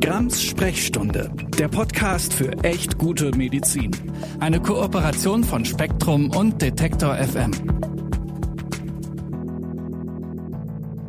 [0.00, 3.90] Grams Sprechstunde, der Podcast für echt gute Medizin.
[4.40, 7.50] Eine Kooperation von Spektrum und Detektor FM.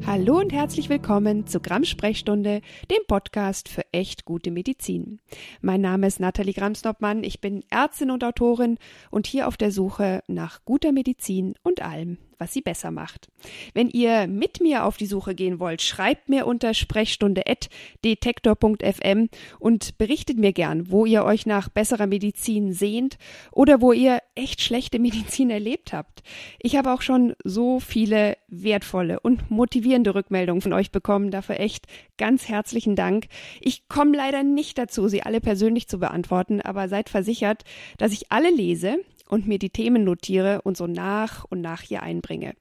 [0.05, 2.59] Hallo und herzlich willkommen zu Grams Sprechstunde,
[2.91, 5.21] dem Podcast für echt gute Medizin.
[5.62, 8.78] Mein Name ist Nathalie Grams-Noppmann, ich bin Ärztin und Autorin
[9.10, 13.29] und hier auf der Suche nach guter Medizin und allem, was sie besser macht.
[13.73, 20.40] Wenn ihr mit mir auf die Suche gehen wollt, schreibt mir unter sprechstunde.detektor.fm und berichtet
[20.40, 23.20] mir gern, wo ihr euch nach besserer Medizin sehnt
[23.52, 26.23] oder wo ihr echt schlechte Medizin erlebt habt.
[26.59, 31.30] Ich habe auch schon so viele wertvolle und motivierende Rückmeldungen von euch bekommen.
[31.30, 31.86] Dafür echt
[32.17, 33.28] ganz herzlichen Dank.
[33.59, 37.66] Ich komme leider nicht dazu, sie alle persönlich zu beantworten, aber seid versichert,
[38.00, 38.98] dass ich alle lese
[39.31, 42.53] und mir die Themen notiere und so nach und nach hier einbringe.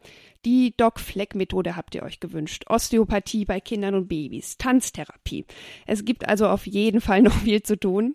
[0.44, 2.64] Die Doc-Fleck-Methode habt ihr euch gewünscht.
[2.68, 5.44] Osteopathie bei Kindern und Babys, Tanztherapie.
[5.86, 8.14] Es gibt also auf jeden Fall noch viel zu tun.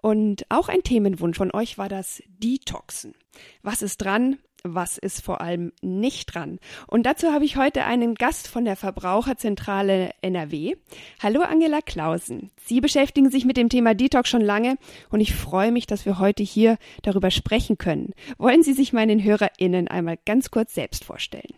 [0.00, 3.14] Und auch ein Themenwunsch von euch war das Detoxen.
[3.62, 4.38] Was ist dran?
[4.74, 6.58] Was ist vor allem nicht dran.
[6.86, 10.76] Und dazu habe ich heute einen Gast von der Verbraucherzentrale NRW.
[11.22, 12.50] Hallo Angela Klausen.
[12.64, 14.76] Sie beschäftigen sich mit dem Thema Detox schon lange
[15.10, 18.12] und ich freue mich, dass wir heute hier darüber sprechen können.
[18.38, 21.54] Wollen Sie sich meinen HörerInnen einmal ganz kurz selbst vorstellen?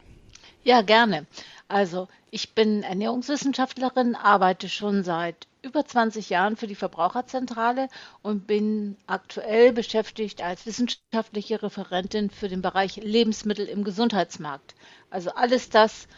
[0.65, 1.27] Ja, gerne.
[1.69, 7.89] Also, ich bin Ernährungswissenschaftlerin, arbeite schon seit über 20 Jahren für die Verbraucherzentrale
[8.23, 14.75] und bin aktuell beschäftigt als wissenschaftliche Referentin für den Bereich Lebensmittel im Gesundheitsmarkt.
[15.11, 16.09] Also alles das,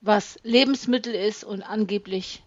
[0.00, 2.42] was Lebensmittel ist und angeblich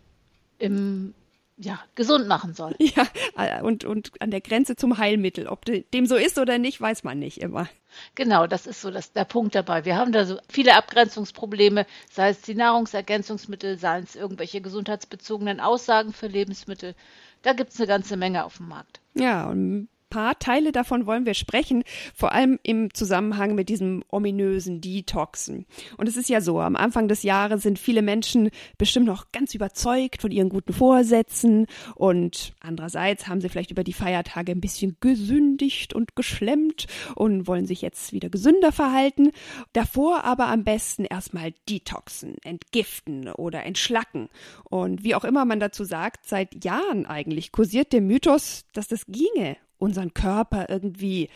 [0.60, 1.14] im
[1.58, 2.76] ja, gesund machen soll.
[2.80, 5.48] Ja, äh, und, und an der Grenze zum Heilmittel.
[5.48, 7.68] Ob dem so ist oder nicht, weiß man nicht immer.
[8.16, 9.86] Genau, das ist so das, der Punkt dabei.
[9.86, 16.14] Wir haben da so viele Abgrenzungsprobleme, sei es die Nahrungsergänzungsmittel, seien es irgendwelche gesundheitsbezogenen Aussagen
[16.14, 16.96] für Lebensmittel.
[17.44, 19.00] Da gibt es eine ganze Menge auf dem Markt.
[19.14, 21.84] Ja, und paar Teile davon wollen wir sprechen,
[22.14, 25.66] vor allem im Zusammenhang mit diesem ominösen Detoxen.
[25.98, 29.56] Und es ist ja so, am Anfang des Jahres sind viele Menschen bestimmt noch ganz
[29.56, 31.66] überzeugt von ihren guten Vorsätzen
[31.96, 36.86] und andererseits haben sie vielleicht über die Feiertage ein bisschen gesündigt und geschlemmt
[37.16, 39.32] und wollen sich jetzt wieder gesünder verhalten.
[39.74, 44.30] Davor aber am besten erstmal detoxen, entgiften oder entschlacken.
[44.66, 49.08] Und wie auch immer man dazu sagt, seit Jahren eigentlich kursiert der Mythos, dass das
[49.08, 51.30] ginge unseren Körper irgendwie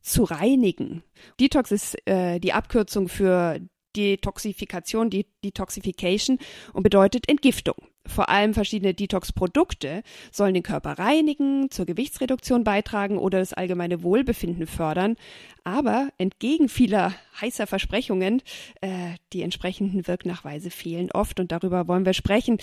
[0.00, 1.02] zu reinigen.
[1.38, 3.60] Detox ist äh, die Abkürzung für
[3.96, 5.10] Detoxifikation,
[5.44, 6.38] Detoxification
[6.72, 7.76] und bedeutet Entgiftung.
[8.06, 14.66] Vor allem verschiedene Detox-Produkte sollen den Körper reinigen, zur Gewichtsreduktion beitragen oder das allgemeine Wohlbefinden
[14.66, 15.16] fördern.
[15.62, 18.42] Aber entgegen vieler heißer Versprechungen,
[18.80, 22.58] äh, die entsprechenden Wirknachweise fehlen oft und darüber wollen wir sprechen.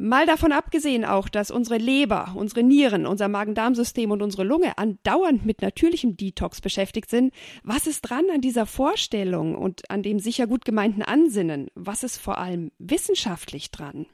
[0.00, 5.44] Mal davon abgesehen auch, dass unsere Leber, unsere Nieren, unser Magen-Darm-System und unsere Lunge andauernd
[5.44, 10.46] mit natürlichem Detox beschäftigt sind, was ist dran an dieser Vorstellung und an dem sicher
[10.46, 11.66] gut gemeinten Ansinnen?
[11.74, 14.06] Was ist vor allem wissenschaftlich dran?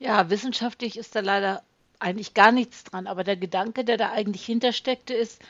[0.00, 1.62] Ja, wissenschaftlich ist da leider
[2.00, 5.40] eigentlich gar nichts dran, aber der Gedanke, der da eigentlich hintersteckte, ist,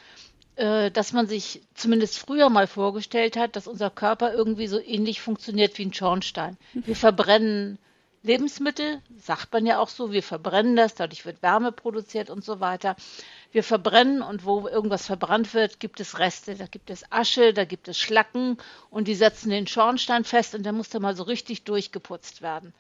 [0.56, 5.22] äh, dass man sich zumindest früher mal vorgestellt hat, dass unser Körper irgendwie so ähnlich
[5.22, 6.58] funktioniert wie ein Schornstein.
[6.74, 7.78] Wir verbrennen
[8.24, 12.60] Lebensmittel, sagt man ja auch so, wir verbrennen das, dadurch wird Wärme produziert und so
[12.60, 12.94] weiter.
[13.50, 17.64] Wir verbrennen und wo irgendwas verbrannt wird, gibt es Reste, da gibt es Asche, da
[17.64, 18.58] gibt es Schlacken
[18.90, 22.72] und die setzen den Schornstein fest und der muss dann mal so richtig durchgeputzt werden.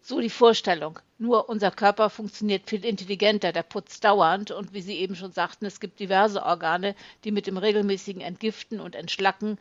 [0.00, 1.00] So die Vorstellung.
[1.18, 5.66] Nur unser Körper funktioniert viel intelligenter, der putzt dauernd und wie Sie eben schon sagten,
[5.66, 6.94] es gibt diverse Organe,
[7.24, 9.58] die mit dem regelmäßigen Entgiften und Entschlacken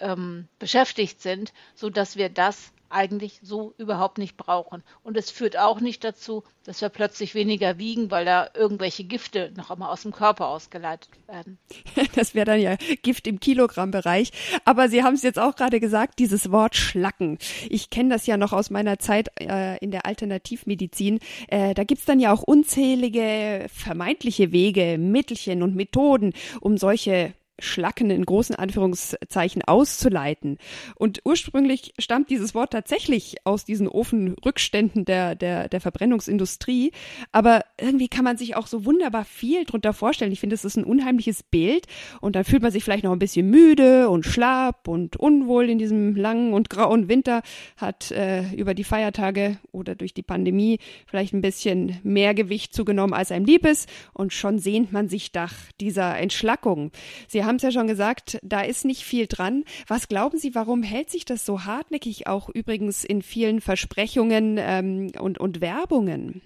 [0.00, 4.82] ähm, beschäftigt sind, sodass wir das eigentlich so überhaupt nicht brauchen.
[5.02, 9.52] Und es führt auch nicht dazu, dass wir plötzlich weniger wiegen, weil da irgendwelche Gifte
[9.56, 11.58] noch einmal aus dem Körper ausgeleitet werden.
[12.14, 14.30] Das wäre dann ja Gift im Kilogrammbereich.
[14.64, 17.38] Aber Sie haben es jetzt auch gerade gesagt, dieses Wort Schlacken.
[17.68, 21.18] Ich kenne das ja noch aus meiner Zeit äh, in der Alternativmedizin.
[21.48, 28.10] Äh, da gibt's dann ja auch unzählige vermeintliche Wege, Mittelchen und Methoden, um solche Schlacken
[28.10, 30.58] in großen Anführungszeichen auszuleiten.
[30.96, 36.92] Und ursprünglich stammt dieses Wort tatsächlich aus diesen Ofenrückständen der, der, der Verbrennungsindustrie.
[37.32, 40.32] Aber irgendwie kann man sich auch so wunderbar viel drunter vorstellen.
[40.32, 41.86] Ich finde, es ist ein unheimliches Bild.
[42.20, 45.78] Und dann fühlt man sich vielleicht noch ein bisschen müde und schlapp und unwohl in
[45.78, 47.42] diesem langen und grauen Winter,
[47.76, 53.14] hat äh, über die Feiertage oder durch die Pandemie vielleicht ein bisschen mehr Gewicht zugenommen,
[53.14, 53.88] als einem lieb ist.
[54.12, 56.90] Und schon sehnt man sich nach dieser Entschlackung.
[57.28, 59.64] Sie haben es ja schon gesagt, da ist nicht viel dran.
[59.86, 65.12] Was glauben Sie, warum hält sich das so hartnäckig auch übrigens in vielen Versprechungen ähm,
[65.18, 66.42] und, und Werbungen?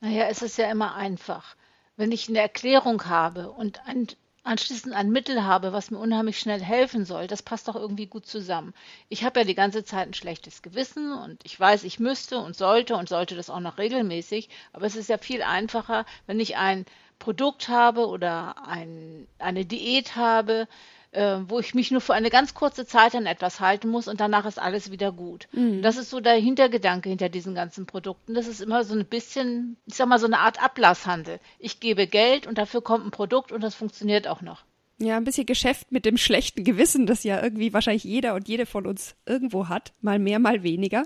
[0.00, 1.56] Naja, es ist ja immer einfach.
[1.96, 4.08] Wenn ich eine Erklärung habe und ein,
[4.42, 8.26] anschließend ein Mittel habe, was mir unheimlich schnell helfen soll, das passt doch irgendwie gut
[8.26, 8.74] zusammen.
[9.08, 12.54] Ich habe ja die ganze Zeit ein schlechtes Gewissen und ich weiß, ich müsste und
[12.54, 16.56] sollte und sollte das auch noch regelmäßig, aber es ist ja viel einfacher, wenn ich
[16.56, 16.84] ein
[17.24, 20.68] Produkt habe oder ein, eine Diät habe,
[21.12, 24.20] äh, wo ich mich nur für eine ganz kurze Zeit an etwas halten muss und
[24.20, 25.48] danach ist alles wieder gut.
[25.52, 25.80] Mhm.
[25.80, 28.34] Das ist so der Hintergedanke hinter diesen ganzen Produkten.
[28.34, 31.40] Das ist immer so ein bisschen, ich sag mal, so eine Art Ablasshandel.
[31.58, 34.62] Ich gebe Geld und dafür kommt ein Produkt und das funktioniert auch noch.
[34.98, 38.64] Ja, ein bisschen Geschäft mit dem schlechten Gewissen, das ja irgendwie wahrscheinlich jeder und jede
[38.64, 41.02] von uns irgendwo hat, mal mehr, mal weniger.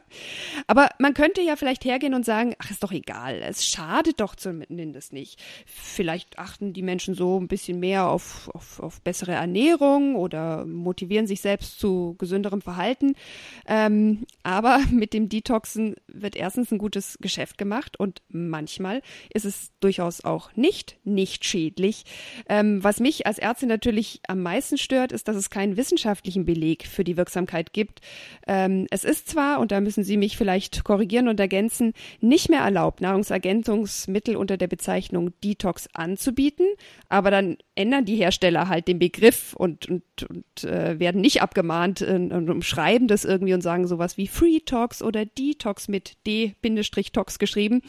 [0.67, 4.35] Aber man könnte ja vielleicht hergehen und sagen, ach, ist doch egal, es schadet doch
[4.35, 5.43] zumindest nicht.
[5.65, 11.27] Vielleicht achten die Menschen so ein bisschen mehr auf, auf, auf bessere Ernährung oder motivieren
[11.27, 13.15] sich selbst zu gesünderem Verhalten.
[13.67, 19.01] Ähm, aber mit dem Detoxen wird erstens ein gutes Geschäft gemacht und manchmal
[19.33, 22.05] ist es durchaus auch nicht, nicht schädlich.
[22.51, 26.85] Ähm, was mich als Ärztin natürlich am meisten stört, ist, dass es keinen wissenschaftlichen Beleg
[26.85, 28.01] für die Wirksamkeit gibt.
[28.49, 32.63] Ähm, es ist zwar, und da müssen Sie mich vielleicht korrigieren und ergänzen, nicht mehr
[32.63, 36.67] erlaubt, Nahrungsergänzungsmittel unter der Bezeichnung Detox anzubieten,
[37.09, 42.01] aber dann ändern die Hersteller halt den Begriff und, und, und äh, werden nicht abgemahnt
[42.01, 47.39] äh, und umschreiben das irgendwie und sagen sowas wie Free Tox oder Detox mit D-Tox
[47.39, 47.83] geschrieben.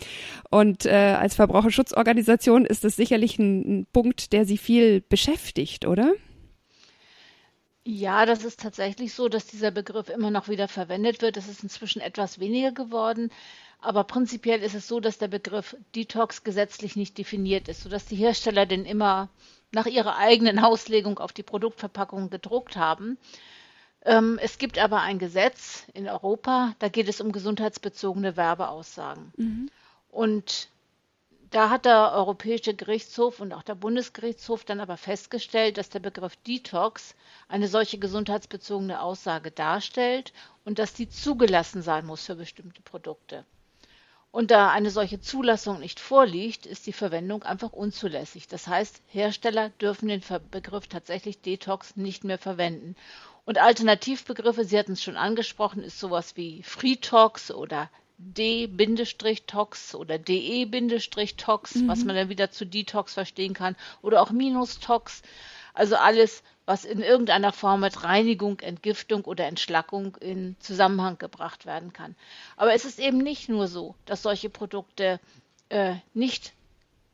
[0.52, 5.90] Und äh, als Verbraucherschutzorganisation ist das sicherlich ein, ein Punkt, der Sie viel beschäftigt nicht,
[5.90, 6.14] oder?
[7.84, 11.38] Ja, das ist tatsächlich so, dass dieser Begriff immer noch wieder verwendet wird.
[11.38, 13.32] Es ist inzwischen etwas weniger geworden.
[13.82, 18.18] Aber prinzipiell ist es so, dass der Begriff Detox gesetzlich nicht definiert ist, sodass die
[18.18, 19.30] Hersteller den immer
[19.72, 23.18] nach ihrer eigenen Auslegung auf die Produktverpackung gedruckt haben.
[24.04, 29.32] Ähm, es gibt aber ein Gesetz in Europa, da geht es um gesundheitsbezogene Werbeaussagen.
[29.38, 29.70] Mhm.
[30.10, 30.70] Und
[31.52, 36.36] da hat der Europäische Gerichtshof und auch der Bundesgerichtshof dann aber festgestellt, dass der Begriff
[36.38, 37.16] Detox
[37.48, 40.32] eine solche gesundheitsbezogene Aussage darstellt
[40.64, 43.46] und dass die zugelassen sein muss für bestimmte Produkte.
[44.32, 48.48] Und da eine solche Zulassung nicht vorliegt, ist die Verwendung einfach unzulässig.
[48.48, 50.22] Das heißt, Hersteller dürfen den
[50.52, 52.96] Begriff tatsächlich Detox nicht mehr verwenden.
[53.46, 61.76] Und Alternativbegriffe, Sie hatten es schon angesprochen, ist sowas wie Freetox oder D-Tox oder DE-Tox,
[61.76, 61.88] mhm.
[61.88, 65.22] was man dann wieder zu Detox verstehen kann, oder auch Minus-Tox.
[65.74, 71.94] Also alles, was in irgendeiner Form mit Reinigung, Entgiftung oder Entschlackung in Zusammenhang gebracht werden
[71.94, 72.16] kann.
[72.58, 75.20] Aber es ist eben nicht nur so, dass solche Produkte
[75.70, 76.54] äh, nicht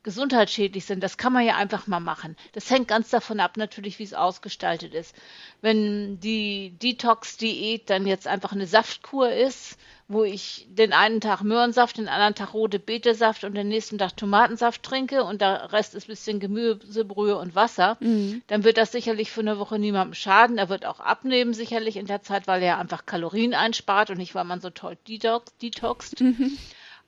[0.06, 1.02] gesundheitsschädlich sind.
[1.02, 2.36] Das kann man ja einfach mal machen.
[2.52, 5.16] Das hängt ganz davon ab, natürlich, wie es ausgestaltet ist.
[5.62, 9.76] Wenn die Detox-Diät dann jetzt einfach eine Saftkur ist,
[10.06, 14.16] wo ich den einen Tag Möhrensaft, den anderen Tag rote Betesaft und den nächsten Tag
[14.16, 18.42] Tomatensaft trinke und der Rest ist ein bisschen Gemüsebrühe und Wasser, mhm.
[18.46, 20.56] dann wird das sicherlich für eine Woche niemandem schaden.
[20.56, 24.36] Er wird auch abnehmen sicherlich in der Zeit, weil er einfach Kalorien einspart und nicht,
[24.36, 26.20] weil man so toll detox, detoxt.
[26.20, 26.56] Mhm.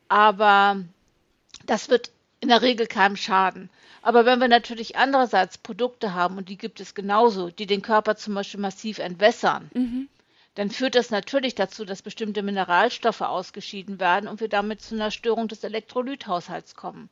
[0.09, 0.83] Aber
[1.65, 3.71] das wird in der Regel keinem schaden.
[4.03, 8.17] Aber wenn wir natürlich andererseits Produkte haben, und die gibt es genauso, die den Körper
[8.17, 10.09] zum Beispiel massiv entwässern, mhm.
[10.55, 15.11] dann führt das natürlich dazu, dass bestimmte Mineralstoffe ausgeschieden werden und wir damit zu einer
[15.11, 17.11] Störung des Elektrolythaushalts kommen.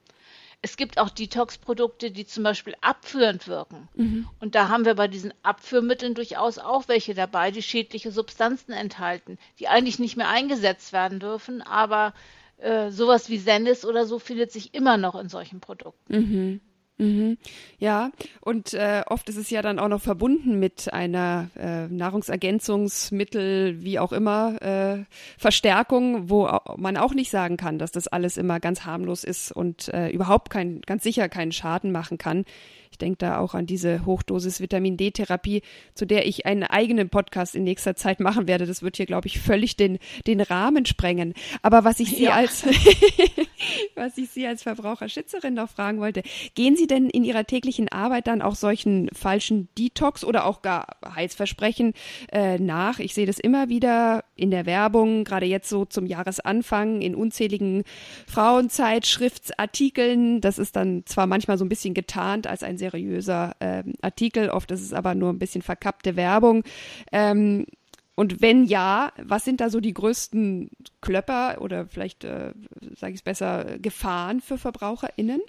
[0.62, 3.88] Es gibt auch Detox-Produkte, die zum Beispiel abführend wirken.
[3.94, 4.28] Mhm.
[4.40, 9.38] Und da haben wir bei diesen Abführmitteln durchaus auch welche dabei, die schädliche Substanzen enthalten,
[9.58, 12.14] die eigentlich nicht mehr eingesetzt werden dürfen, aber
[12.58, 16.14] äh, sowas wie Sendis oder so findet sich immer noch in solchen Produkten.
[16.14, 16.60] Mhm.
[16.98, 17.36] Mhm.
[17.78, 18.10] Ja,
[18.40, 23.98] und äh, oft ist es ja dann auch noch verbunden mit einer äh, Nahrungsergänzungsmittel, wie
[23.98, 25.04] auch immer, äh,
[25.36, 29.88] Verstärkung, wo man auch nicht sagen kann, dass das alles immer ganz harmlos ist und
[29.88, 32.46] äh, überhaupt kein, ganz sicher keinen Schaden machen kann.
[32.90, 35.62] Ich denke da auch an diese Hochdosis Vitamin D-Therapie,
[35.94, 38.66] zu der ich einen eigenen Podcast in nächster Zeit machen werde.
[38.66, 41.34] Das wird hier, glaube ich, völlig den, den Rahmen sprengen.
[41.62, 42.34] Aber was ich Sie ja.
[42.34, 42.64] als,
[43.94, 46.22] was ich Sie als Verbraucherschützerin noch fragen wollte,
[46.54, 50.96] gehen Sie denn in Ihrer täglichen Arbeit dann auch solchen falschen Detox oder auch gar
[51.14, 51.94] Heilsversprechen
[52.32, 52.98] äh, nach?
[52.98, 57.84] Ich sehe das immer wieder in der Werbung, gerade jetzt so zum Jahresanfang in unzähligen
[58.26, 60.40] Frauenzeitschriftsartikeln.
[60.40, 64.50] Das ist dann zwar manchmal so ein bisschen getarnt als ein seriöser äh, Artikel.
[64.50, 66.64] Oft ist es aber nur ein bisschen verkappte Werbung.
[67.12, 67.66] Ähm,
[68.14, 70.70] und wenn ja, was sind da so die größten
[71.02, 72.52] Klöpper oder vielleicht, äh,
[72.96, 75.42] sage ich es besser, Gefahren für VerbraucherInnen?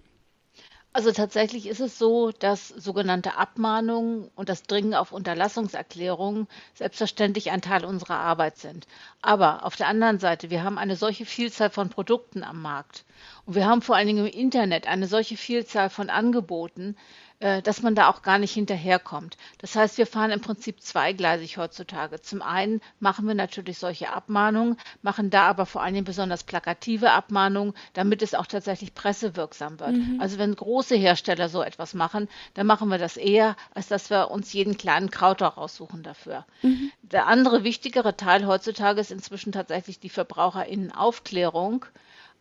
[0.97, 7.61] Also tatsächlich ist es so, dass sogenannte Abmahnungen und das Dringen auf Unterlassungserklärungen selbstverständlich ein
[7.61, 8.87] Teil unserer Arbeit sind.
[9.21, 13.05] Aber auf der anderen Seite, wir haben eine solche Vielzahl von Produkten am Markt
[13.45, 16.97] und wir haben vor allen Dingen im Internet eine solche Vielzahl von Angeboten,
[17.39, 19.37] dass man da auch gar nicht hinterherkommt.
[19.59, 22.19] Das heißt, wir fahren im Prinzip zweigleisig heutzutage.
[22.19, 27.11] Zum einen machen wir natürlich solche Abmahnungen, machen da aber vor allen Dingen besonders plakative
[27.11, 29.97] Abmahnungen, damit es auch tatsächlich pressewirksam wird.
[29.97, 30.17] Mhm.
[30.19, 34.31] Also wenn große Hersteller so etwas machen, dann machen wir das eher, als dass wir
[34.31, 36.45] uns jeden kleinen Krauter raussuchen dafür.
[36.63, 36.91] Mhm.
[37.03, 41.85] Der andere wichtigere Teil heutzutage ist inzwischen tatsächlich die Verbraucherinnenaufklärung.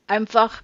[0.06, 0.62] Einfach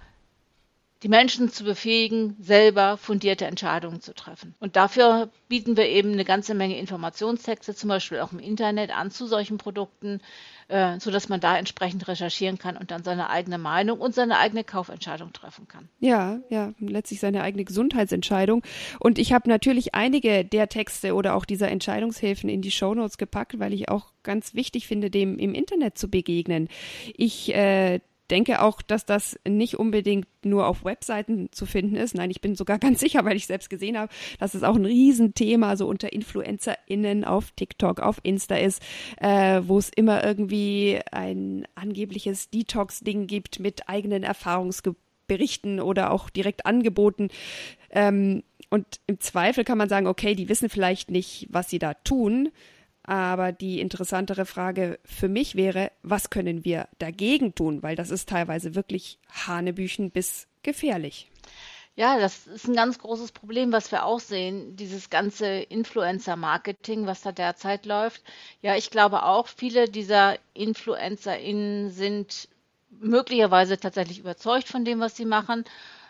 [1.03, 4.55] die Menschen zu befähigen, selber fundierte Entscheidungen zu treffen.
[4.61, 9.11] Und dafür bieten wir eben eine ganze Menge Informationstexte, zum Beispiel auch im Internet an
[9.11, 10.21] zu solchen Produkten,
[10.69, 14.63] äh, sodass man da entsprechend recherchieren kann und dann seine eigene Meinung und seine eigene
[14.63, 15.89] Kaufentscheidung treffen kann.
[15.99, 18.63] Ja, ja, letztlich seine eigene Gesundheitsentscheidung.
[19.01, 23.59] Und ich habe natürlich einige der Texte oder auch dieser Entscheidungshilfen in die Shownotes gepackt,
[23.59, 26.69] weil ich auch ganz wichtig finde, dem im Internet zu begegnen.
[27.17, 28.01] Ich äh,
[28.33, 32.15] denke auch, dass das nicht unbedingt nur auf Webseiten zu finden ist.
[32.15, 34.87] Nein, ich bin sogar ganz sicher, weil ich selbst gesehen habe, dass es auch ein
[34.87, 38.83] Riesenthema so unter InfluencerInnen auf TikTok, auf Insta ist,
[39.21, 46.65] äh, wo es immer irgendwie ein angebliches Detox-Ding gibt mit eigenen Erfahrungsberichten oder auch direkt
[46.65, 47.29] Angeboten.
[47.91, 51.93] Ähm, und im Zweifel kann man sagen, okay, die wissen vielleicht nicht, was sie da
[51.93, 52.49] tun,
[53.05, 57.83] aber die interessantere Frage für mich wäre, was können wir dagegen tun?
[57.83, 61.29] Weil das ist teilweise wirklich Hanebüchen bis gefährlich.
[61.95, 67.21] Ja, das ist ein ganz großes Problem, was wir auch sehen, dieses ganze Influencer-Marketing, was
[67.21, 68.23] da derzeit läuft.
[68.63, 72.49] Ja, ich glaube auch, viele dieser InfluencerInnen sind
[72.89, 75.65] möglicherweise tatsächlich überzeugt von dem, was sie machen.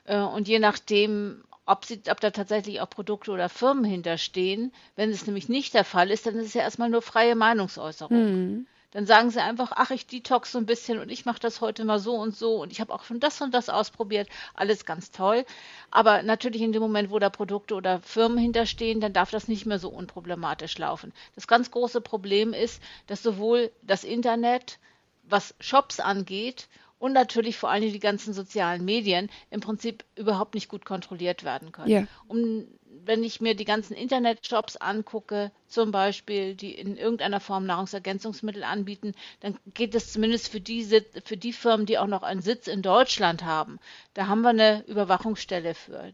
[0.05, 4.73] Äh, und je nachdem, ob, sie, ob da tatsächlich auch Produkte oder Firmen hinterstehen.
[4.97, 8.17] Wenn es nämlich nicht der Fall ist, dann ist es ja erstmal nur freie Meinungsäußerung.
[8.17, 8.67] Mhm.
[8.93, 11.85] Dann sagen sie einfach, ach, ich detox so ein bisschen und ich mache das heute
[11.85, 14.29] mal so und so und ich habe auch schon das und das ausprobiert.
[14.53, 15.47] Alles ganz toll.
[15.91, 19.65] Aber natürlich in dem Moment, wo da Produkte oder Firmen hinterstehen, dann darf das nicht
[19.65, 21.15] mehr so unproblematisch laufen.
[21.35, 24.79] Das ganz große Problem ist, dass sowohl das Internet,
[25.23, 26.69] was Shops angeht
[27.03, 31.73] und natürlich vor allem die ganzen sozialen Medien im Prinzip überhaupt nicht gut kontrolliert werden
[31.73, 31.91] können.
[31.91, 32.07] Ja.
[32.29, 32.69] Um,
[33.05, 39.15] wenn ich mir die ganzen Internetshops angucke, zum Beispiel, die in irgendeiner Form Nahrungsergänzungsmittel anbieten,
[39.41, 40.87] dann geht es zumindest für die,
[41.25, 43.81] für die Firmen, die auch noch einen Sitz in Deutschland haben.
[44.15, 46.13] Da haben wir eine Überwachungsstelle für.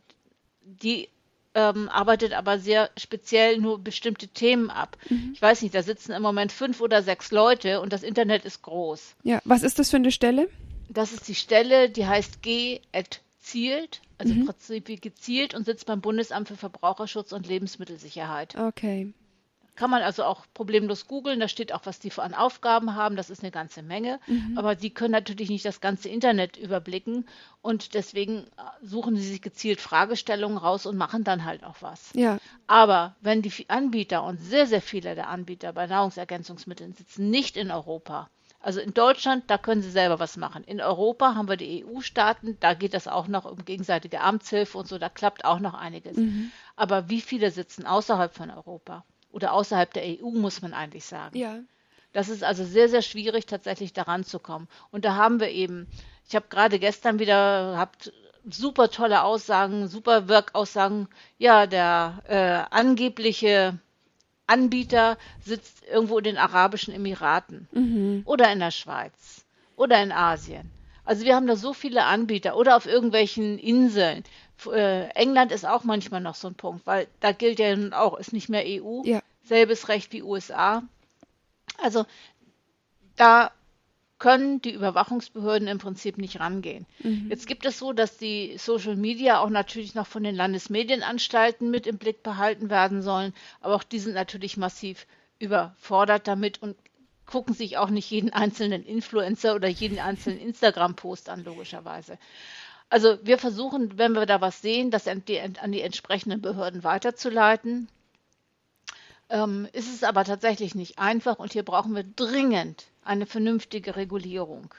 [0.62, 1.10] Die
[1.54, 4.96] ähm, arbeitet aber sehr speziell nur bestimmte Themen ab.
[5.10, 5.32] Mhm.
[5.34, 8.62] Ich weiß nicht, da sitzen im Moment fünf oder sechs Leute und das Internet ist
[8.62, 9.16] groß.
[9.22, 10.48] Ja, was ist das für eine Stelle?
[10.88, 12.80] Das ist die Stelle, die heißt G
[13.40, 14.40] zielt, also mhm.
[14.40, 18.56] im Prinzip gezielt und sitzt beim Bundesamt für Verbraucherschutz und Lebensmittelsicherheit.
[18.56, 19.12] Okay.
[19.74, 23.30] Kann man also auch problemlos googeln, da steht auch, was die an Aufgaben haben, das
[23.30, 24.18] ist eine ganze Menge.
[24.26, 24.58] Mhm.
[24.58, 27.28] Aber die können natürlich nicht das ganze Internet überblicken
[27.62, 28.44] und deswegen äh,
[28.82, 32.10] suchen sie sich gezielt Fragestellungen raus und machen dann halt auch was.
[32.14, 32.38] Ja.
[32.66, 37.70] Aber wenn die Anbieter und sehr, sehr viele der Anbieter bei Nahrungsergänzungsmitteln sitzen nicht in
[37.70, 38.28] Europa,
[38.60, 40.64] also in Deutschland, da können sie selber was machen.
[40.64, 44.88] In Europa haben wir die EU-Staaten, da geht das auch noch um gegenseitige Amtshilfe und
[44.88, 46.16] so, da klappt auch noch einiges.
[46.16, 46.50] Mhm.
[46.74, 49.04] Aber wie viele sitzen außerhalb von Europa?
[49.30, 51.36] Oder außerhalb der EU, muss man eigentlich sagen.
[51.38, 51.60] Ja.
[52.12, 54.68] Das ist also sehr, sehr schwierig, tatsächlich daran zu kommen.
[54.90, 55.86] Und da haben wir eben,
[56.26, 58.12] ich habe gerade gestern wieder gehabt,
[58.48, 61.08] super tolle Aussagen, super Wirkaussagen.
[61.36, 63.78] Ja, der äh, angebliche
[64.48, 68.22] Anbieter sitzt irgendwo in den Arabischen Emiraten mhm.
[68.24, 69.44] oder in der Schweiz
[69.76, 70.70] oder in Asien.
[71.04, 74.24] Also wir haben da so viele Anbieter oder auf irgendwelchen Inseln.
[74.66, 78.18] Äh, England ist auch manchmal noch so ein Punkt, weil da gilt ja nun auch,
[78.18, 79.20] ist nicht mehr EU, ja.
[79.44, 80.82] selbes Recht wie USA.
[81.82, 82.04] Also
[83.16, 83.52] da
[84.18, 86.86] können die Überwachungsbehörden im Prinzip nicht rangehen.
[87.02, 87.26] Mhm.
[87.30, 91.86] Jetzt gibt es so, dass die Social Media auch natürlich noch von den Landesmedienanstalten mit
[91.86, 95.06] im Blick behalten werden sollen, aber auch die sind natürlich massiv
[95.38, 96.76] überfordert damit und
[97.26, 102.18] gucken sich auch nicht jeden einzelnen Influencer oder jeden einzelnen Instagram-Post an, logischerweise.
[102.90, 106.84] Also wir versuchen, wenn wir da was sehen, das an die, an die entsprechenden Behörden
[106.84, 107.88] weiterzuleiten.
[109.30, 114.74] Ähm, ist es aber tatsächlich nicht einfach und hier brauchen wir dringend eine vernünftige Regulierung.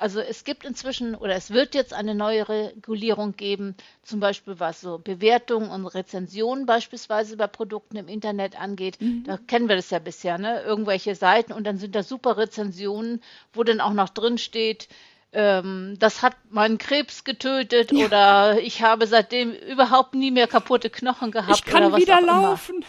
[0.00, 4.80] Also es gibt inzwischen oder es wird jetzt eine neue Regulierung geben, zum Beispiel was
[4.80, 8.98] so Bewertungen und Rezensionen beispielsweise bei Produkten im Internet angeht.
[9.00, 9.24] Mhm.
[9.24, 10.62] Da kennen wir das ja bisher, ne?
[10.62, 13.22] Irgendwelche Seiten und dann sind da super Rezensionen,
[13.52, 14.88] wo dann auch noch drin steht,
[15.32, 18.06] ähm, das hat meinen Krebs getötet ja.
[18.06, 21.56] oder ich habe seitdem überhaupt nie mehr kaputte Knochen gehabt.
[21.56, 22.76] Ich kann oder was wieder laufen.
[22.76, 22.86] Immer.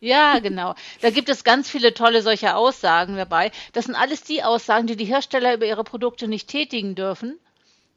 [0.00, 0.74] Ja, genau.
[1.00, 3.50] Da gibt es ganz viele tolle solche Aussagen dabei.
[3.72, 7.38] Das sind alles die Aussagen, die die Hersteller über ihre Produkte nicht tätigen dürfen,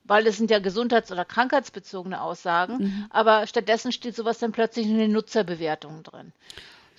[0.03, 2.77] weil es sind ja gesundheits- oder krankheitsbezogene Aussagen.
[2.77, 3.05] Mhm.
[3.09, 6.33] Aber stattdessen steht sowas dann plötzlich in den Nutzerbewertungen drin.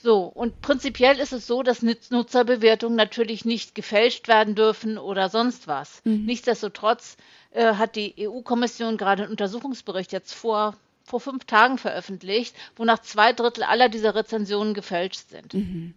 [0.03, 5.69] So, und prinzipiell ist es so, dass Nutzerbewertungen natürlich nicht gefälscht werden dürfen oder sonst
[5.69, 6.01] was.
[6.05, 6.25] Mhm.
[6.25, 7.17] Nichtsdestotrotz
[7.53, 13.33] äh, hat die EU-Kommission gerade einen Untersuchungsbericht jetzt vor, vor fünf Tagen veröffentlicht, wonach zwei
[13.33, 15.55] Drittel aller dieser Rezensionen gefälscht sind.
[15.55, 15.95] Mhm.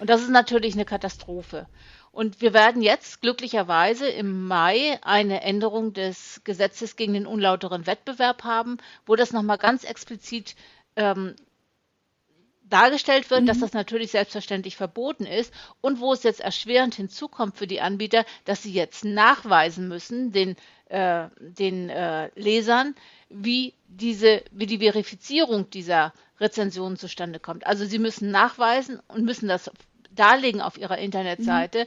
[0.00, 1.66] Und das ist natürlich eine Katastrophe.
[2.12, 8.44] Und wir werden jetzt glücklicherweise im Mai eine Änderung des Gesetzes gegen den unlauteren Wettbewerb
[8.44, 10.54] haben, wo das nochmal ganz explizit
[10.94, 11.34] ähm,
[12.64, 13.46] dargestellt wird, mhm.
[13.46, 18.24] dass das natürlich selbstverständlich verboten ist und wo es jetzt erschwerend hinzukommt für die Anbieter,
[18.44, 20.56] dass sie jetzt nachweisen müssen den,
[20.88, 22.94] äh, den äh, Lesern,
[23.28, 27.66] wie diese, wie die Verifizierung dieser Rezensionen zustande kommt.
[27.66, 29.70] Also sie müssen nachweisen und müssen das
[30.10, 31.86] darlegen auf ihrer Internetseite,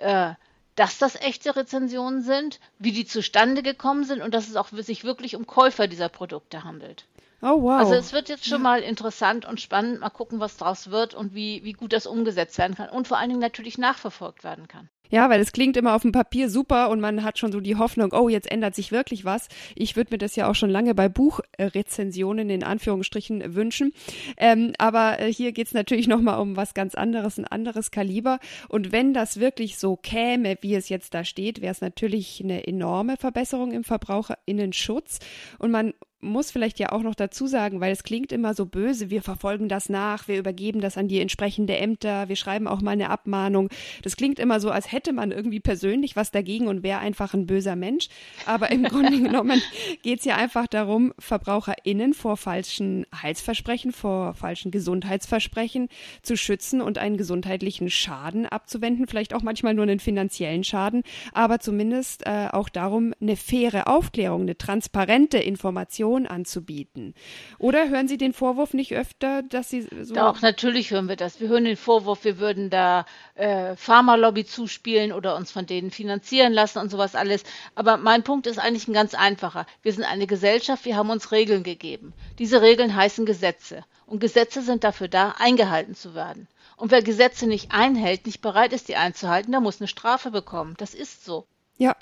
[0.00, 0.06] mhm.
[0.06, 0.34] äh,
[0.74, 5.04] dass das echte Rezensionen sind, wie die zustande gekommen sind und dass es auch sich
[5.04, 7.06] wirklich um Käufer dieser Produkte handelt.
[7.48, 7.78] Oh, wow.
[7.78, 8.64] Also es wird jetzt schon ja.
[8.64, 10.00] mal interessant und spannend.
[10.00, 13.18] Mal gucken, was draus wird und wie, wie gut das umgesetzt werden kann und vor
[13.18, 14.88] allen Dingen natürlich nachverfolgt werden kann.
[15.08, 17.76] Ja, weil es klingt immer auf dem Papier super und man hat schon so die
[17.76, 19.48] Hoffnung, oh, jetzt ändert sich wirklich was.
[19.76, 23.92] Ich würde mir das ja auch schon lange bei Buchrezensionen in Anführungsstrichen wünschen.
[24.36, 28.40] Ähm, aber äh, hier geht's natürlich nochmal um was ganz anderes, ein anderes Kaliber.
[28.68, 32.66] Und wenn das wirklich so käme, wie es jetzt da steht, wäre es natürlich eine
[32.66, 35.20] enorme Verbesserung im Verbraucherinnenschutz.
[35.60, 39.10] Und man muss vielleicht ja auch noch dazu sagen, weil es klingt immer so böse,
[39.10, 42.92] wir verfolgen das nach, wir übergeben das an die entsprechende Ämter, wir schreiben auch mal
[42.92, 43.68] eine Abmahnung.
[44.02, 47.46] Das klingt immer so, als hätte man irgendwie persönlich was dagegen und wäre einfach ein
[47.46, 48.08] böser Mensch.
[48.46, 49.60] Aber im Grunde genommen
[50.02, 55.88] geht es ja einfach darum, VerbraucherInnen vor falschen Heilsversprechen, vor falschen Gesundheitsversprechen
[56.22, 61.60] zu schützen und einen gesundheitlichen Schaden abzuwenden, vielleicht auch manchmal nur einen finanziellen Schaden, aber
[61.60, 67.14] zumindest äh, auch darum, eine faire Aufklärung, eine transparente Information Information anzubieten.
[67.58, 70.14] Oder hören Sie den Vorwurf nicht öfter, dass Sie so.
[70.14, 71.40] Doch, natürlich hören wir das.
[71.40, 76.52] Wir hören den Vorwurf, wir würden da äh, Pharmalobby zuspielen oder uns von denen finanzieren
[76.52, 77.42] lassen und sowas alles.
[77.74, 79.66] Aber mein Punkt ist eigentlich ein ganz einfacher.
[79.82, 82.12] Wir sind eine Gesellschaft, wir haben uns Regeln gegeben.
[82.38, 83.84] Diese Regeln heißen Gesetze.
[84.06, 86.46] Und Gesetze sind dafür da, eingehalten zu werden.
[86.76, 90.74] Und wer Gesetze nicht einhält, nicht bereit ist, die einzuhalten, der muss eine Strafe bekommen.
[90.78, 91.46] Das ist so.
[91.78, 91.96] Ja,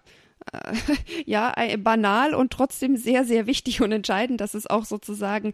[1.26, 5.52] ja, banal und trotzdem sehr, sehr wichtig und entscheidend, dass es auch sozusagen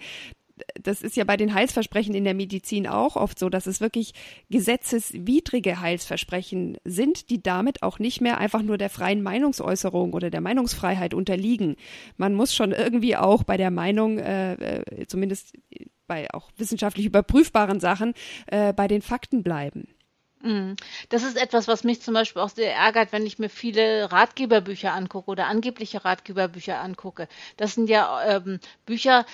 [0.80, 4.12] das ist ja bei den Heilsversprechen in der Medizin auch oft so, dass es wirklich
[4.50, 10.40] gesetzeswidrige Heilsversprechen sind, die damit auch nicht mehr einfach nur der freien Meinungsäußerung oder der
[10.40, 11.76] Meinungsfreiheit unterliegen.
[12.16, 15.54] Man muss schon irgendwie auch bei der Meinung, äh, äh zumindest
[16.06, 18.14] bei auch wissenschaftlich überprüfbaren Sachen,
[18.46, 19.88] äh, bei den Fakten bleiben.
[20.42, 20.76] Mhm.
[21.10, 24.92] Das ist etwas, was mich zum Beispiel auch sehr ärgert, wenn ich mir viele Ratgeberbücher
[24.92, 27.28] angucke oder angebliche Ratgeberbücher angucke.
[27.58, 29.26] Das sind ja ähm, Bücher,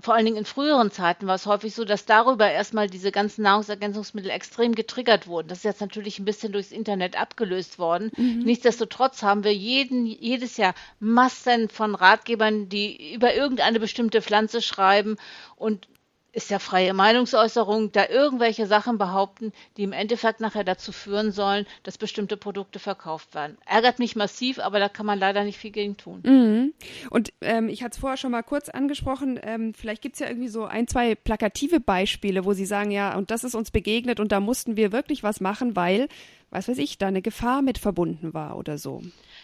[0.00, 3.42] vor allen Dingen in früheren Zeiten war es häufig so, dass darüber erstmal diese ganzen
[3.42, 5.48] Nahrungsergänzungsmittel extrem getriggert wurden.
[5.48, 8.10] Das ist jetzt natürlich ein bisschen durchs Internet abgelöst worden.
[8.16, 8.40] Mhm.
[8.44, 15.16] Nichtsdestotrotz haben wir jeden, jedes Jahr Massen von Ratgebern, die über irgendeine bestimmte Pflanze schreiben
[15.56, 15.88] und
[16.34, 21.66] ist ja freie Meinungsäußerung, da irgendwelche Sachen behaupten, die im Endeffekt nachher dazu führen sollen,
[21.84, 23.56] dass bestimmte Produkte verkauft werden.
[23.66, 26.22] Ärgert mich massiv, aber da kann man leider nicht viel gegen tun.
[26.24, 26.74] Mhm.
[27.10, 30.28] Und ähm, ich hatte es vorher schon mal kurz angesprochen, ähm, vielleicht gibt es ja
[30.28, 34.18] irgendwie so ein, zwei plakative Beispiele, wo Sie sagen, ja, und das ist uns begegnet
[34.18, 36.08] und da mussten wir wirklich was machen, weil,
[36.50, 39.02] was weiß ich, da eine Gefahr mit verbunden war oder so.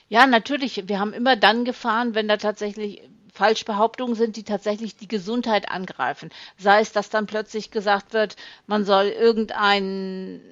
[0.08, 0.88] Ja, natürlich.
[0.88, 3.02] Wir haben immer dann Gefahren, wenn da tatsächlich
[3.40, 6.28] Falschbehauptungen sind, die tatsächlich die Gesundheit angreifen.
[6.58, 10.42] Sei es, dass dann plötzlich gesagt wird, man soll irgendein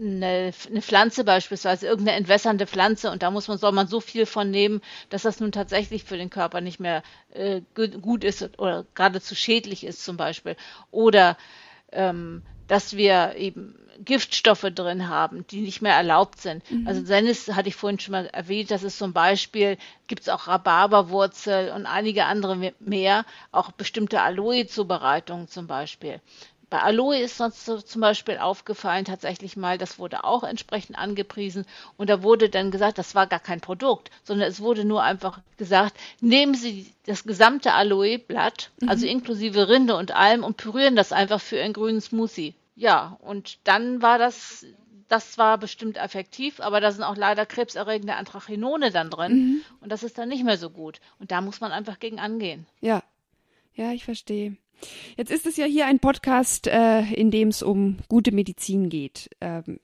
[0.00, 4.26] eine, eine, Pflanze beispielsweise, irgendeine entwässernde Pflanze und da muss man, soll man so viel
[4.26, 7.02] von nehmen, dass das nun tatsächlich für den Körper nicht mehr
[7.34, 10.54] äh, gut ist oder geradezu schädlich ist zum Beispiel.
[10.92, 11.36] Oder
[11.90, 16.68] ähm, dass wir eben Giftstoffe drin haben, die nicht mehr erlaubt sind.
[16.70, 16.86] Mhm.
[16.86, 20.46] Also Sennis hatte ich vorhin schon mal erwähnt, das ist zum Beispiel, gibt es auch
[20.46, 26.20] Rhabarberwurzel und einige andere mehr, auch bestimmte Aloe-Zubereitungen zum Beispiel.
[26.70, 32.08] Bei Aloe ist uns zum Beispiel aufgefallen, tatsächlich mal, das wurde auch entsprechend angepriesen und
[32.08, 35.96] da wurde dann gesagt, das war gar kein Produkt, sondern es wurde nur einfach gesagt,
[36.20, 38.88] nehmen Sie das gesamte Aloe-Blatt, also mhm.
[38.88, 42.54] also inklusive Rinde und allem und pürieren das einfach für einen grünen Smoothie.
[42.80, 44.64] Ja, und dann war das
[45.08, 49.60] das war bestimmt effektiv, aber da sind auch leider krebserregende Anthrachinone dann drin mhm.
[49.80, 51.00] und das ist dann nicht mehr so gut.
[51.18, 52.66] Und da muss man einfach gegen angehen.
[52.80, 53.02] Ja,
[53.74, 54.56] ja, ich verstehe.
[55.16, 59.28] Jetzt ist es ja hier ein Podcast, äh, in dem es um gute Medizin geht.
[59.42, 59.78] Ähm,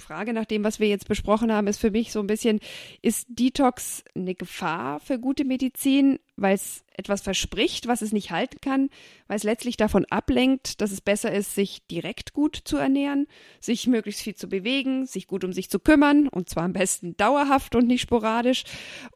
[0.00, 2.60] Frage nach dem, was wir jetzt besprochen haben, ist für mich so ein bisschen,
[3.02, 8.58] ist Detox eine Gefahr für gute Medizin, weil es etwas verspricht, was es nicht halten
[8.60, 8.90] kann,
[9.26, 13.26] weil es letztlich davon ablenkt, dass es besser ist, sich direkt gut zu ernähren,
[13.60, 17.16] sich möglichst viel zu bewegen, sich gut um sich zu kümmern und zwar am besten
[17.16, 18.64] dauerhaft und nicht sporadisch.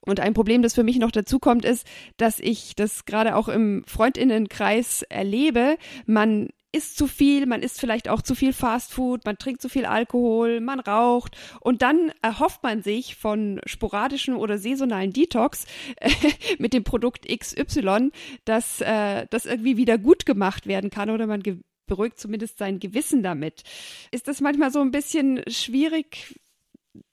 [0.01, 3.49] Und ein Problem, das für mich noch dazu kommt, ist, dass ich das gerade auch
[3.49, 5.77] im Freundinnenkreis erlebe.
[6.07, 9.84] Man isst zu viel, man isst vielleicht auch zu viel Fastfood, man trinkt zu viel
[9.84, 16.10] Alkohol, man raucht und dann erhofft man sich von sporadischen oder saisonalen Detox äh,
[16.58, 18.10] mit dem Produkt XY,
[18.44, 21.42] dass äh, das irgendwie wieder gut gemacht werden kann oder man
[21.87, 23.62] beruhigt zumindest sein Gewissen damit.
[24.10, 26.40] Ist das manchmal so ein bisschen schwierig,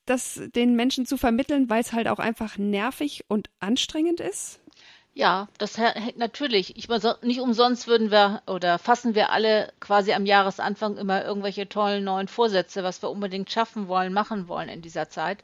[0.05, 4.60] das den Menschen zu vermitteln, weil es halt auch einfach nervig und anstrengend ist?
[5.13, 6.77] Ja, das hängt natürlich.
[6.77, 11.67] Ich meine, nicht umsonst würden wir oder fassen wir alle quasi am Jahresanfang immer irgendwelche
[11.67, 15.39] tollen neuen Vorsätze, was wir unbedingt schaffen wollen, machen wollen in dieser Zeit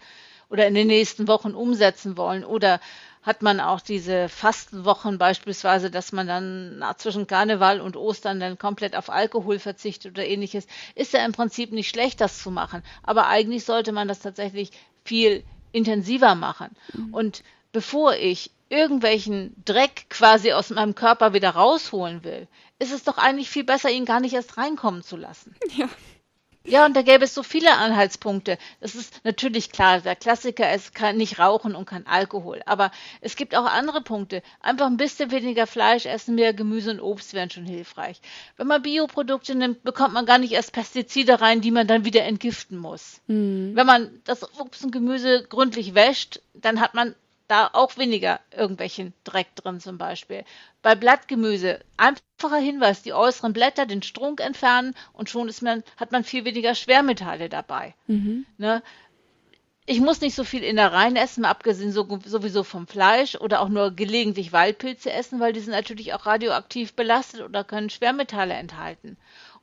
[0.49, 2.45] oder in den nächsten Wochen umsetzen wollen.
[2.45, 2.80] Oder
[3.23, 8.95] hat man auch diese Fastenwochen beispielsweise, dass man dann zwischen Karneval und Ostern dann komplett
[8.95, 10.65] auf Alkohol verzichtet oder ähnliches.
[10.95, 12.84] Ist ja im Prinzip nicht schlecht, das zu machen.
[13.03, 14.71] Aber eigentlich sollte man das tatsächlich
[15.03, 16.69] viel intensiver machen.
[16.93, 17.13] Mhm.
[17.13, 22.47] Und bevor ich irgendwelchen Dreck quasi aus meinem Körper wieder rausholen will,
[22.80, 25.56] ist es doch eigentlich viel besser, ihn gar nicht erst reinkommen zu lassen.
[25.75, 25.89] Ja.
[26.67, 28.58] Ja, und da gäbe es so viele Anhaltspunkte.
[28.82, 32.62] Das ist natürlich klar, der Klassiker ist kann nicht rauchen und kein Alkohol.
[32.65, 34.43] Aber es gibt auch andere Punkte.
[34.60, 38.19] Einfach ein bisschen weniger Fleisch essen, mehr Gemüse und Obst wären schon hilfreich.
[38.58, 42.25] Wenn man Bioprodukte nimmt, bekommt man gar nicht erst Pestizide rein, die man dann wieder
[42.25, 43.21] entgiften muss.
[43.27, 43.71] Mhm.
[43.73, 47.15] Wenn man das Obst und Gemüse gründlich wäscht, dann hat man
[47.47, 50.43] da auch weniger irgendwelchen Dreck drin zum Beispiel.
[50.81, 56.12] Bei Blattgemüse einfacher Hinweis, die äußeren Blätter, den Strunk entfernen und schon ist man, hat
[56.12, 57.95] man viel weniger Schwermetalle dabei.
[58.07, 58.45] Mhm.
[58.57, 58.83] Ne?
[59.86, 63.91] Ich muss nicht so viel Innereien essen, abgesehen so, sowieso vom Fleisch oder auch nur
[63.91, 69.15] gelegentlich Waldpilze essen, weil die sind natürlich auch radioaktiv belastet oder können Schwermetalle enthalten.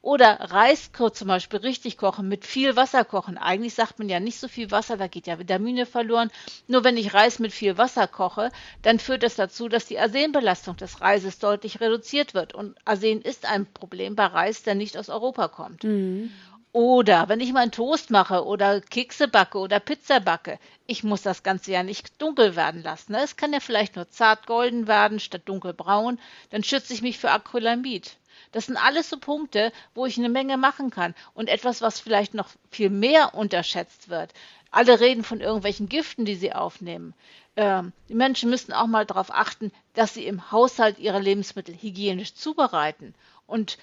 [0.04, 3.38] Oder Reis zum Beispiel richtig kochen, mit viel Wasser kochen.
[3.38, 6.30] Eigentlich sagt man ja nicht so viel Wasser, da geht ja Vitamine verloren.
[6.66, 8.50] Nur wenn ich Reis mit viel Wasser koche,
[8.82, 12.52] dann führt das dazu, dass die Arsenbelastung des Reises deutlich reduziert wird.
[12.52, 15.84] Und Arsen ist ein Problem bei Reis, der nicht aus Europa kommt.
[15.84, 16.30] Mhm.
[16.72, 21.22] Oder wenn ich mal einen Toast mache oder Kekse backe oder Pizza backe, ich muss
[21.22, 23.12] das Ganze ja nicht dunkel werden lassen.
[23.12, 23.22] Ne?
[23.22, 26.18] Es kann ja vielleicht nur zart golden werden statt dunkelbraun.
[26.50, 28.18] Dann schütze ich mich für Acrylamid.
[28.54, 31.16] Das sind alles so Punkte, wo ich eine Menge machen kann.
[31.34, 34.32] Und etwas, was vielleicht noch viel mehr unterschätzt wird.
[34.70, 37.14] Alle reden von irgendwelchen Giften, die sie aufnehmen.
[37.56, 42.34] Ähm, die Menschen müssten auch mal darauf achten, dass sie im Haushalt ihre Lebensmittel hygienisch
[42.34, 43.16] zubereiten.
[43.48, 43.76] Und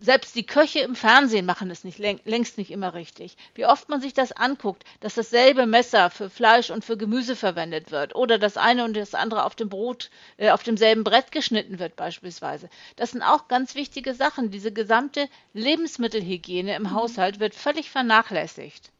[0.00, 3.36] selbst die Köche im Fernsehen machen es nicht, längst nicht immer richtig.
[3.54, 7.90] Wie oft man sich das anguckt, dass dasselbe Messer für Fleisch und für Gemüse verwendet
[7.90, 11.78] wird oder das eine und das andere auf dem Brot, äh, auf demselben Brett geschnitten
[11.78, 12.70] wird beispielsweise.
[12.96, 14.50] Das sind auch ganz wichtige Sachen.
[14.50, 16.94] Diese gesamte Lebensmittelhygiene im mhm.
[16.94, 18.90] Haushalt wird völlig vernachlässigt.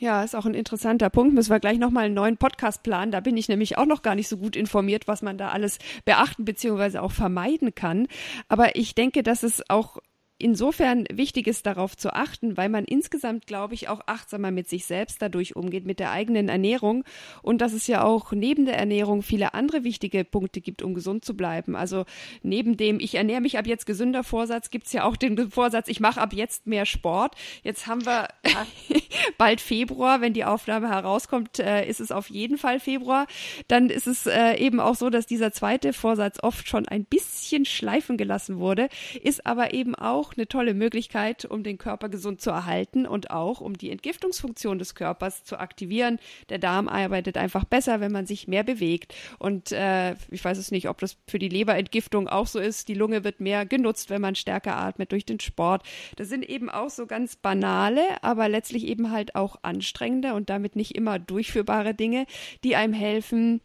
[0.00, 1.34] Ja, ist auch ein interessanter Punkt.
[1.34, 3.12] Müssen wir gleich nochmal einen neuen Podcast planen.
[3.12, 5.78] Da bin ich nämlich auch noch gar nicht so gut informiert, was man da alles
[6.06, 6.96] beachten bzw.
[6.98, 8.08] auch vermeiden kann.
[8.48, 9.98] Aber ich denke, dass es auch
[10.40, 14.86] insofern wichtig ist, darauf zu achten, weil man insgesamt, glaube ich, auch achtsamer mit sich
[14.86, 17.04] selbst dadurch umgeht, mit der eigenen Ernährung
[17.42, 21.24] und dass es ja auch neben der Ernährung viele andere wichtige Punkte gibt, um gesund
[21.24, 21.76] zu bleiben.
[21.76, 22.04] Also
[22.42, 25.88] neben dem, ich ernähre mich ab jetzt gesünder Vorsatz, gibt es ja auch den Vorsatz,
[25.88, 27.34] ich mache ab jetzt mehr Sport.
[27.62, 28.28] Jetzt haben wir
[29.38, 33.26] bald Februar, wenn die Aufnahme herauskommt, äh, ist es auf jeden Fall Februar.
[33.68, 37.64] Dann ist es äh, eben auch so, dass dieser zweite Vorsatz oft schon ein bisschen
[37.64, 38.88] schleifen gelassen wurde,
[39.22, 43.30] ist aber eben auch auch eine tolle Möglichkeit, um den Körper gesund zu erhalten und
[43.30, 46.18] auch um die Entgiftungsfunktion des Körpers zu aktivieren.
[46.48, 49.14] Der Darm arbeitet einfach besser, wenn man sich mehr bewegt.
[49.38, 52.88] Und äh, ich weiß es nicht, ob das für die Leberentgiftung auch so ist.
[52.88, 55.82] Die Lunge wird mehr genutzt, wenn man stärker atmet durch den Sport.
[56.16, 60.76] Das sind eben auch so ganz banale, aber letztlich eben halt auch anstrengende und damit
[60.76, 62.26] nicht immer durchführbare Dinge,
[62.62, 63.60] die einem helfen,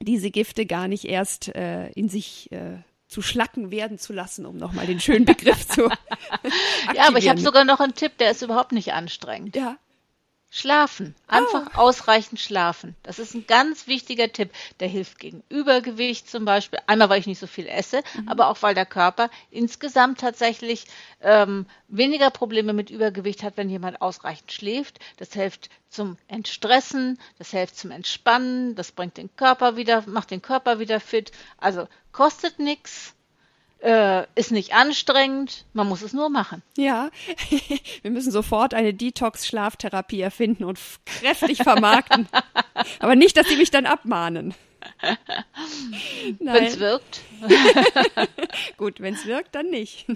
[0.00, 4.56] diese Gifte gar nicht erst äh, in sich äh, zu Schlacken werden zu lassen, um
[4.56, 5.82] nochmal den schönen Begriff zu.
[6.94, 9.56] ja, aber ich habe sogar noch einen Tipp, der ist überhaupt nicht anstrengend.
[9.56, 9.76] Ja.
[10.56, 11.14] Schlafen.
[11.26, 11.80] Einfach oh.
[11.80, 12.96] ausreichend schlafen.
[13.02, 14.50] Das ist ein ganz wichtiger Tipp.
[14.80, 16.78] Der hilft gegen Übergewicht zum Beispiel.
[16.86, 18.28] Einmal, weil ich nicht so viel esse, mhm.
[18.30, 20.86] aber auch, weil der Körper insgesamt tatsächlich
[21.20, 24.98] ähm, weniger Probleme mit Übergewicht hat, wenn jemand ausreichend schläft.
[25.18, 30.40] Das hilft zum Entstressen, das hilft zum Entspannen, das bringt den Körper wieder, macht den
[30.40, 31.32] Körper wieder fit.
[31.58, 33.14] Also kostet nichts
[33.86, 36.62] äh, ist nicht anstrengend, man muss es nur machen.
[36.76, 37.10] Ja,
[38.02, 42.28] wir müssen sofort eine Detox-Schlaftherapie erfinden und kräftig vermarkten.
[42.98, 44.54] Aber nicht, dass sie mich dann abmahnen.
[46.40, 47.20] Wenn es wirkt.
[48.76, 50.06] Gut, wenn es wirkt, dann nicht.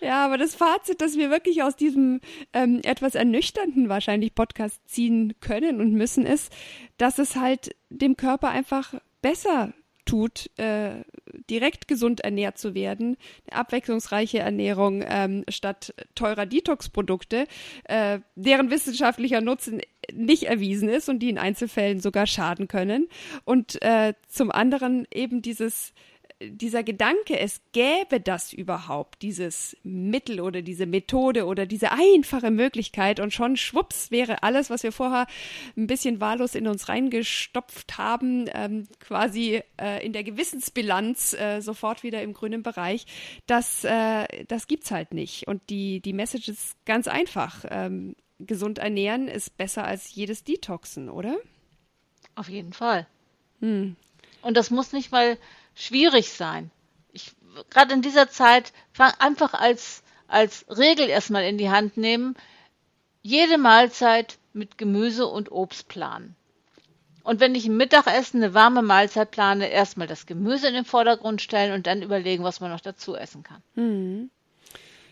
[0.00, 2.20] ja, aber das Fazit, das wir wirklich aus diesem
[2.52, 6.52] ähm, etwas ernüchternden wahrscheinlich Podcast ziehen können und müssen, ist,
[6.96, 9.72] dass es halt dem Körper einfach besser
[10.04, 11.04] tut, äh,
[11.50, 13.16] direkt gesund ernährt zu werden,
[13.48, 17.46] eine abwechslungsreiche Ernährung ähm, statt teurer Detox-Produkte,
[17.84, 19.80] äh, deren wissenschaftlicher Nutzen
[20.12, 23.08] nicht erwiesen ist und die in Einzelfällen sogar schaden können.
[23.44, 25.92] Und äh, zum anderen eben dieses
[26.40, 33.20] dieser Gedanke, es gäbe das überhaupt, dieses Mittel oder diese Methode oder diese einfache Möglichkeit
[33.20, 35.26] und schon schwupps wäre alles, was wir vorher
[35.76, 42.02] ein bisschen wahllos in uns reingestopft haben, ähm, quasi äh, in der Gewissensbilanz äh, sofort
[42.02, 43.06] wieder im grünen Bereich.
[43.46, 45.46] Das, äh, das gibt's halt nicht.
[45.46, 47.64] Und die, die Message ist ganz einfach.
[47.70, 51.36] Ähm, gesund ernähren ist besser als jedes Detoxen, oder?
[52.34, 53.06] Auf jeden Fall.
[53.60, 53.96] Hm.
[54.42, 55.38] Und das muss nicht mal
[55.74, 56.70] schwierig sein.
[57.12, 57.34] Ich
[57.70, 58.72] gerade in dieser Zeit
[59.18, 62.34] einfach als als Regel erstmal in die Hand nehmen,
[63.22, 66.34] jede Mahlzeit mit Gemüse und Obst planen.
[67.22, 71.40] Und wenn ich ein Mittagessen, eine warme Mahlzeit plane, erstmal das Gemüse in den Vordergrund
[71.40, 73.62] stellen und dann überlegen, was man noch dazu essen kann.
[73.74, 74.30] Mhm.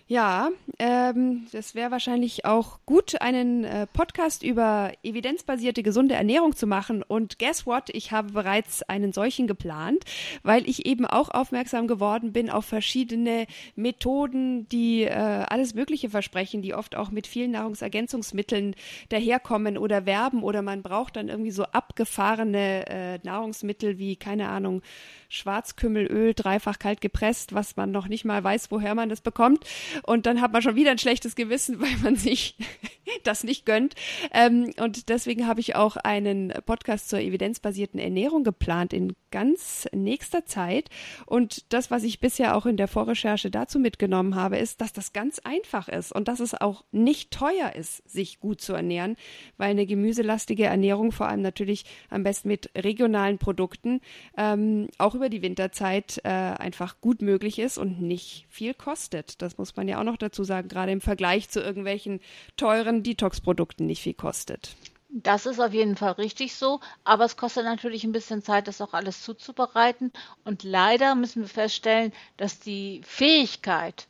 [0.09, 6.67] Ja, ähm, das wäre wahrscheinlich auch gut, einen äh, Podcast über evidenzbasierte gesunde Ernährung zu
[6.67, 7.03] machen.
[7.03, 7.88] Und guess what?
[7.93, 10.05] Ich habe bereits einen solchen geplant,
[10.43, 16.62] weil ich eben auch aufmerksam geworden bin auf verschiedene Methoden, die äh, alles Mögliche versprechen,
[16.62, 18.75] die oft auch mit vielen Nahrungsergänzungsmitteln
[19.09, 24.83] daherkommen oder werben oder man braucht dann irgendwie so abgefahrene äh, Nahrungsmittel wie, keine Ahnung,
[25.29, 29.65] Schwarzkümmelöl dreifach kalt gepresst, was man noch nicht mal weiß, woher man das bekommt.
[30.03, 32.57] Und dann hat man schon wieder ein schlechtes Gewissen, weil man sich
[33.25, 33.95] das nicht gönnt.
[34.33, 40.45] Ähm, und deswegen habe ich auch einen Podcast zur evidenzbasierten Ernährung geplant in ganz nächster
[40.47, 40.89] Zeit.
[41.27, 45.13] Und das, was ich bisher auch in der Vorrecherche dazu mitgenommen habe, ist, dass das
[45.13, 49.17] ganz einfach ist und dass es auch nicht teuer ist, sich gut zu ernähren,
[49.57, 54.01] weil eine gemüselastige Ernährung vor allem natürlich am besten mit regionalen Produkten
[54.37, 59.41] ähm, auch über die Winterzeit äh, einfach gut möglich ist und nicht viel kostet.
[59.43, 62.21] Das muss man ja auch noch dazu sagen, gerade im Vergleich zu irgendwelchen
[62.57, 64.77] teuren Detox-Produkten nicht viel kostet.
[65.14, 68.81] Das ist auf jeden Fall richtig so, aber es kostet natürlich ein bisschen Zeit, das
[68.81, 70.11] auch alles zuzubereiten.
[70.45, 74.07] Und leider müssen wir feststellen, dass die Fähigkeit,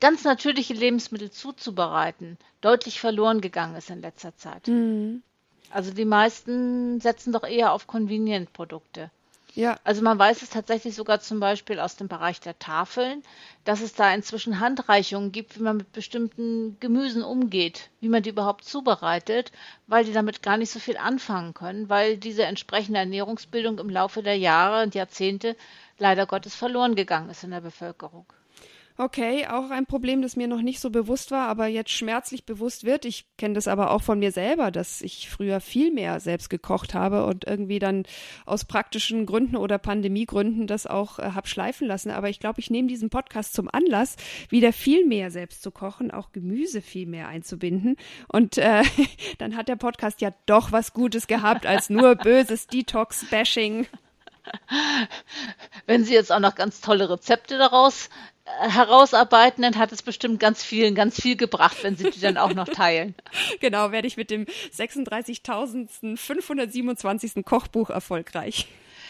[0.00, 4.66] ganz natürliche Lebensmittel zuzubereiten, deutlich verloren gegangen ist in letzter Zeit.
[4.66, 5.22] Mhm.
[5.70, 9.10] Also die meisten setzen doch eher auf Convenient-Produkte.
[9.56, 9.76] Ja.
[9.84, 13.22] Also man weiß es tatsächlich sogar zum Beispiel aus dem Bereich der Tafeln,
[13.64, 18.30] dass es da inzwischen Handreichungen gibt, wie man mit bestimmten Gemüsen umgeht, wie man die
[18.30, 19.50] überhaupt zubereitet,
[19.88, 24.22] weil die damit gar nicht so viel anfangen können, weil diese entsprechende Ernährungsbildung im Laufe
[24.22, 25.56] der Jahre und Jahrzehnte
[25.98, 28.26] leider Gottes verloren gegangen ist in der Bevölkerung.
[28.98, 32.84] Okay, auch ein Problem, das mir noch nicht so bewusst war, aber jetzt schmerzlich bewusst
[32.84, 33.04] wird.
[33.04, 36.94] Ich kenne das aber auch von mir selber, dass ich früher viel mehr selbst gekocht
[36.94, 38.04] habe und irgendwie dann
[38.46, 42.10] aus praktischen Gründen oder Pandemiegründen das auch äh, hab schleifen lassen.
[42.10, 44.16] Aber ich glaube, ich nehme diesen Podcast zum Anlass,
[44.48, 47.96] wieder viel mehr selbst zu kochen, auch Gemüse viel mehr einzubinden.
[48.28, 48.82] Und äh,
[49.38, 53.86] dann hat der Podcast ja doch was Gutes gehabt als nur böses Detox-Bashing.
[55.86, 58.08] Wenn Sie jetzt auch noch ganz tolle Rezepte daraus
[58.46, 62.54] herausarbeiten, dann hat es bestimmt ganz vielen ganz viel gebracht, wenn sie die dann auch
[62.54, 63.14] noch teilen.
[63.60, 67.42] Genau, werde ich mit dem 36.527.
[67.42, 68.66] Kochbuch erfolgreich.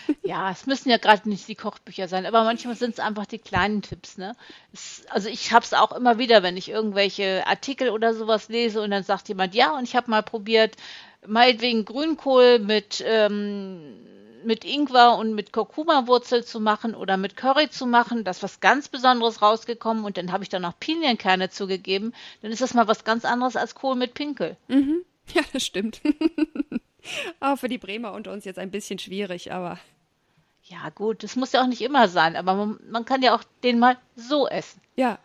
[0.23, 3.41] Ja, es müssen ja gerade nicht die Kochbücher sein, aber manchmal sind es einfach die
[3.41, 4.19] kleinen Tipps.
[4.19, 4.37] Ne?
[4.73, 8.81] Es, also ich habe es auch immer wieder, wenn ich irgendwelche Artikel oder sowas lese
[8.81, 10.77] und dann sagt jemand, ja, und ich habe mal probiert,
[11.27, 14.07] meinetwegen Grünkohl mit ähm,
[14.47, 18.25] mit Ingwer und mit Kurkuma-Wurzel zu machen oder mit Curry zu machen.
[18.25, 22.15] Da ist was ganz Besonderes rausgekommen und dann habe ich da noch Pinienkerne zugegeben.
[22.43, 24.57] Dann ist das mal was ganz anderes als Kohl mit Pinkel.
[24.69, 25.03] Mhm.
[25.35, 26.01] Ja, das stimmt.
[27.41, 29.81] Auch für die Bremer unter uns jetzt ein bisschen schwierig, aber.
[30.63, 33.43] Ja, gut, das muss ja auch nicht immer sein, aber man, man kann ja auch
[33.65, 34.81] den mal so essen.
[34.95, 35.19] Ja,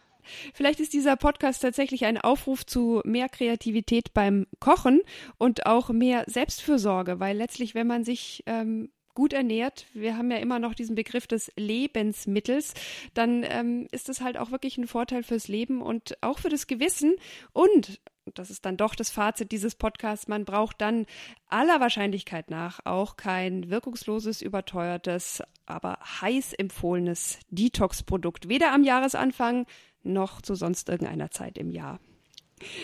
[0.53, 5.01] Vielleicht ist dieser Podcast tatsächlich ein Aufruf zu mehr Kreativität beim Kochen
[5.37, 10.37] und auch mehr Selbstfürsorge, weil letztlich, wenn man sich ähm, gut ernährt, wir haben ja
[10.37, 12.73] immer noch diesen Begriff des Lebensmittels,
[13.13, 16.67] dann ähm, ist das halt auch wirklich ein Vorteil fürs Leben und auch für das
[16.67, 17.15] Gewissen.
[17.53, 17.99] Und
[18.33, 21.05] das ist dann doch das Fazit dieses Podcasts, man braucht dann
[21.47, 29.65] aller Wahrscheinlichkeit nach auch kein wirkungsloses, überteuertes, aber heiß empfohlenes Detox-Produkt, weder am Jahresanfang
[30.03, 31.99] noch zu sonst irgendeiner Zeit im Jahr.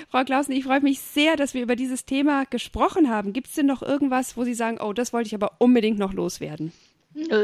[0.10, 3.34] Frau Klausen, ich freue mich sehr, dass wir über dieses Thema gesprochen haben.
[3.34, 6.14] Gibt es denn noch irgendwas, wo Sie sagen, oh, das wollte ich aber unbedingt noch
[6.14, 6.72] loswerden?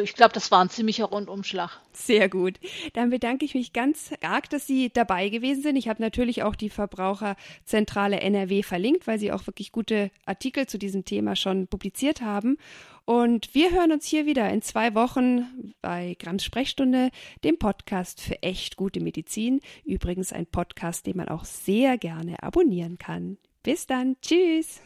[0.03, 1.81] Ich glaube, das war ein ziemlicher Rundumschlag.
[1.93, 2.59] Sehr gut.
[2.93, 5.75] Dann bedanke ich mich ganz arg, dass Sie dabei gewesen sind.
[5.77, 10.77] Ich habe natürlich auch die Verbraucherzentrale NRW verlinkt, weil Sie auch wirklich gute Artikel zu
[10.77, 12.57] diesem Thema schon publiziert haben.
[13.05, 17.09] Und wir hören uns hier wieder in zwei Wochen bei Grams Sprechstunde,
[17.43, 19.59] dem Podcast für echt gute Medizin.
[19.83, 23.37] Übrigens ein Podcast, den man auch sehr gerne abonnieren kann.
[23.63, 24.17] Bis dann.
[24.21, 24.81] Tschüss.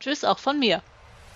[0.00, 0.82] Tschüss auch von mir.